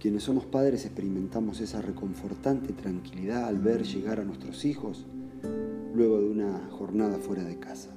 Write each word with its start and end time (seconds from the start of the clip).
Quienes 0.00 0.22
somos 0.22 0.46
padres 0.46 0.86
experimentamos 0.86 1.60
esa 1.60 1.82
reconfortante 1.82 2.72
tranquilidad 2.72 3.44
al 3.44 3.58
ver 3.58 3.82
llegar 3.82 4.18
a 4.18 4.24
nuestros 4.24 4.64
hijos 4.64 5.04
luego 5.94 6.18
de 6.22 6.30
una 6.30 6.70
jornada 6.70 7.18
fuera 7.18 7.44
de 7.44 7.58
casa. 7.58 7.90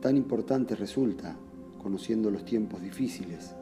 Tan 0.00 0.16
importante 0.16 0.76
resulta, 0.76 1.36
conociendo 1.82 2.30
los 2.30 2.44
tiempos 2.44 2.80
difíciles, 2.80 3.56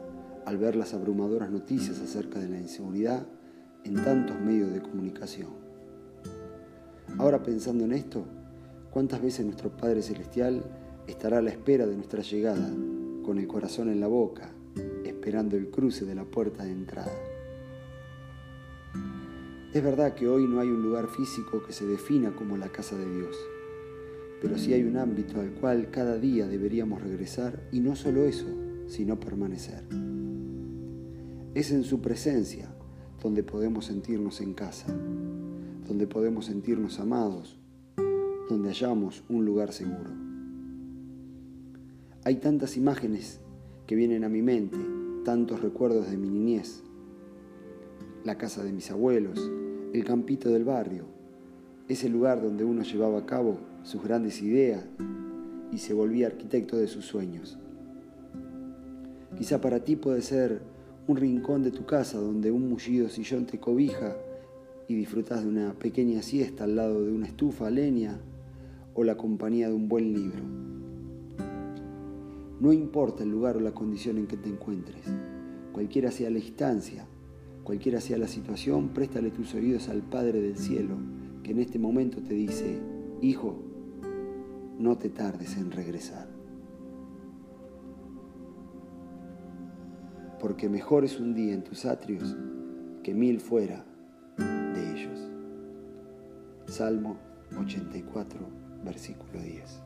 al 0.45 0.59
ver 0.59 0.75
las 0.75 0.93
abrumadoras 0.93 1.49
noticias 1.49 1.99
acerca 1.99 2.39
de 2.39 2.49
la 2.49 2.59
inseguridad 2.59 3.25
en 3.83 3.95
tantos 3.95 4.39
medios 4.39 4.71
de 4.71 4.83
comunicación. 4.83 5.49
Ahora 7.17 7.41
pensando 7.41 7.85
en 7.85 7.93
esto, 7.93 8.23
¿cuántas 8.91 9.19
veces 9.19 9.47
nuestro 9.47 9.75
Padre 9.75 10.03
Celestial 10.03 10.63
estará 11.07 11.39
a 11.39 11.41
la 11.41 11.49
espera 11.49 11.87
de 11.87 11.95
nuestra 11.95 12.21
llegada, 12.21 12.69
con 13.25 13.39
el 13.39 13.47
corazón 13.47 13.89
en 13.89 13.99
la 13.99 14.07
boca, 14.07 14.51
esperando 15.21 15.55
el 15.55 15.69
cruce 15.69 16.03
de 16.03 16.15
la 16.15 16.25
puerta 16.25 16.63
de 16.63 16.71
entrada. 16.71 17.13
Es 19.71 19.83
verdad 19.83 20.15
que 20.15 20.27
hoy 20.27 20.47
no 20.47 20.59
hay 20.59 20.67
un 20.67 20.81
lugar 20.81 21.09
físico 21.09 21.61
que 21.61 21.73
se 21.73 21.85
defina 21.85 22.35
como 22.35 22.57
la 22.57 22.69
casa 22.69 22.97
de 22.97 23.05
Dios, 23.05 23.37
pero 24.41 24.57
sí 24.57 24.73
hay 24.73 24.81
un 24.81 24.97
ámbito 24.97 25.39
al 25.39 25.51
cual 25.51 25.91
cada 25.91 26.17
día 26.17 26.47
deberíamos 26.47 27.03
regresar 27.03 27.61
y 27.71 27.81
no 27.81 27.95
solo 27.95 28.23
eso, 28.23 28.47
sino 28.87 29.19
permanecer. 29.19 29.83
Es 31.53 31.69
en 31.69 31.83
su 31.83 32.01
presencia 32.01 32.73
donde 33.21 33.43
podemos 33.43 33.85
sentirnos 33.85 34.41
en 34.41 34.55
casa, 34.55 34.91
donde 35.87 36.07
podemos 36.07 36.47
sentirnos 36.47 36.99
amados, 36.99 37.59
donde 38.49 38.69
hallamos 38.69 39.23
un 39.29 39.45
lugar 39.45 39.71
seguro. 39.71 40.09
Hay 42.23 42.37
tantas 42.37 42.75
imágenes 42.75 43.39
que 43.85 43.93
vienen 43.93 44.23
a 44.23 44.29
mi 44.29 44.41
mente 44.41 44.79
tantos 45.23 45.61
recuerdos 45.61 46.09
de 46.09 46.17
mi 46.17 46.29
niñez, 46.29 46.81
la 48.23 48.37
casa 48.37 48.63
de 48.63 48.71
mis 48.71 48.89
abuelos, 48.89 49.39
el 49.93 50.03
campito 50.03 50.49
del 50.49 50.63
barrio, 50.63 51.05
ese 51.87 52.09
lugar 52.09 52.41
donde 52.41 52.63
uno 52.63 52.83
llevaba 52.83 53.19
a 53.19 53.25
cabo 53.25 53.57
sus 53.83 54.03
grandes 54.03 54.41
ideas 54.41 54.83
y 55.71 55.77
se 55.77 55.93
volvía 55.93 56.27
arquitecto 56.27 56.77
de 56.77 56.87
sus 56.87 57.05
sueños. 57.05 57.57
Quizá 59.37 59.61
para 59.61 59.83
ti 59.83 59.95
puede 59.95 60.21
ser 60.21 60.61
un 61.07 61.17
rincón 61.17 61.63
de 61.63 61.71
tu 61.71 61.85
casa 61.85 62.17
donde 62.17 62.51
un 62.51 62.69
mullido 62.69 63.09
sillón 63.09 63.45
te 63.45 63.59
cobija 63.59 64.15
y 64.87 64.95
disfrutas 64.95 65.43
de 65.43 65.49
una 65.49 65.73
pequeña 65.73 66.21
siesta 66.21 66.63
al 66.63 66.75
lado 66.75 67.03
de 67.03 67.11
una 67.11 67.27
estufa 67.27 67.69
leña 67.69 68.19
o 68.93 69.03
la 69.03 69.17
compañía 69.17 69.67
de 69.67 69.73
un 69.73 69.87
buen 69.87 70.13
libro. 70.13 70.60
No 72.61 72.71
importa 72.71 73.23
el 73.23 73.31
lugar 73.31 73.57
o 73.57 73.59
la 73.59 73.71
condición 73.71 74.19
en 74.19 74.27
que 74.27 74.37
te 74.37 74.47
encuentres, 74.47 75.03
cualquiera 75.73 76.11
sea 76.11 76.29
la 76.29 76.37
instancia, 76.37 77.07
cualquiera 77.63 77.99
sea 77.99 78.19
la 78.19 78.27
situación, 78.27 78.89
préstale 78.89 79.31
tus 79.31 79.55
oídos 79.55 79.89
al 79.89 80.03
Padre 80.03 80.39
del 80.41 80.59
Cielo, 80.59 80.95
que 81.41 81.53
en 81.53 81.59
este 81.59 81.79
momento 81.79 82.21
te 82.21 82.35
dice, 82.35 82.79
Hijo, 83.19 83.63
no 84.77 84.95
te 84.95 85.09
tardes 85.09 85.57
en 85.57 85.71
regresar. 85.71 86.27
Porque 90.39 90.69
mejor 90.69 91.03
es 91.03 91.19
un 91.19 91.33
día 91.33 91.55
en 91.55 91.63
tus 91.63 91.85
atrios 91.85 92.37
que 93.01 93.15
mil 93.15 93.39
fuera 93.39 93.83
de 94.37 94.91
ellos. 94.91 95.31
Salmo 96.67 97.17
84, 97.57 98.39
versículo 98.83 99.41
10. 99.41 99.81